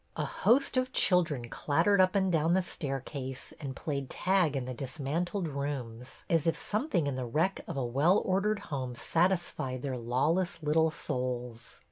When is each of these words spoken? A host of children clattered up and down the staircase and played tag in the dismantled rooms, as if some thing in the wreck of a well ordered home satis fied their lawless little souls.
A 0.15 0.25
host 0.25 0.77
of 0.77 0.91
children 0.93 1.47
clattered 1.47 2.01
up 2.01 2.15
and 2.15 2.31
down 2.31 2.55
the 2.55 2.63
staircase 2.63 3.53
and 3.59 3.75
played 3.75 4.09
tag 4.09 4.55
in 4.55 4.65
the 4.65 4.73
dismantled 4.73 5.47
rooms, 5.47 6.25
as 6.27 6.47
if 6.47 6.57
some 6.57 6.89
thing 6.89 7.05
in 7.05 7.15
the 7.17 7.25
wreck 7.27 7.61
of 7.67 7.77
a 7.77 7.85
well 7.85 8.17
ordered 8.25 8.57
home 8.73 8.95
satis 8.95 9.51
fied 9.51 9.83
their 9.83 9.97
lawless 9.99 10.63
little 10.63 10.89
souls. 10.89 11.79